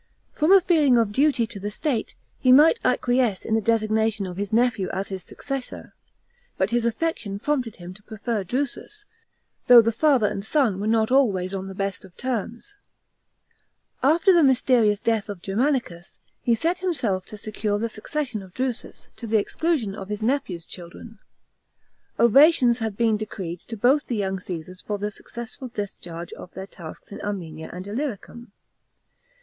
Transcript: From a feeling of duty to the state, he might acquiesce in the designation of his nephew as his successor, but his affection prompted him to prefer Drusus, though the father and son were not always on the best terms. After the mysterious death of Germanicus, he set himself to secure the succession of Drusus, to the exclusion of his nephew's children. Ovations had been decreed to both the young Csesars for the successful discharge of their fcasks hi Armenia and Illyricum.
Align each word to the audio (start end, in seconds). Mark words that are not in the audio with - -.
From 0.33 0.51
a 0.51 0.61
feeling 0.61 0.97
of 0.97 1.11
duty 1.11 1.45
to 1.45 1.59
the 1.59 1.69
state, 1.69 2.15
he 2.39 2.51
might 2.51 2.79
acquiesce 2.83 3.45
in 3.45 3.53
the 3.53 3.61
designation 3.61 4.25
of 4.25 4.37
his 4.37 4.51
nephew 4.51 4.89
as 4.89 5.09
his 5.09 5.21
successor, 5.21 5.93
but 6.57 6.71
his 6.71 6.85
affection 6.87 7.37
prompted 7.37 7.75
him 7.75 7.93
to 7.93 8.01
prefer 8.01 8.43
Drusus, 8.43 9.05
though 9.67 9.79
the 9.79 9.91
father 9.91 10.25
and 10.25 10.43
son 10.43 10.79
were 10.79 10.87
not 10.87 11.11
always 11.11 11.53
on 11.53 11.67
the 11.67 11.75
best 11.75 12.03
terms. 12.17 12.73
After 14.01 14.33
the 14.33 14.41
mysterious 14.41 14.97
death 14.99 15.29
of 15.29 15.43
Germanicus, 15.43 16.17
he 16.41 16.55
set 16.55 16.79
himself 16.79 17.27
to 17.27 17.37
secure 17.37 17.77
the 17.77 17.87
succession 17.87 18.41
of 18.41 18.55
Drusus, 18.55 19.07
to 19.17 19.27
the 19.27 19.37
exclusion 19.37 19.93
of 19.93 20.09
his 20.09 20.23
nephew's 20.23 20.65
children. 20.65 21.19
Ovations 22.19 22.79
had 22.79 22.97
been 22.97 23.17
decreed 23.17 23.59
to 23.59 23.77
both 23.77 24.07
the 24.07 24.15
young 24.15 24.39
Csesars 24.39 24.83
for 24.83 24.97
the 24.97 25.11
successful 25.11 25.67
discharge 25.67 26.33
of 26.33 26.51
their 26.55 26.65
fcasks 26.65 27.11
hi 27.11 27.17
Armenia 27.23 27.69
and 27.71 27.85
Illyricum. 27.87 28.51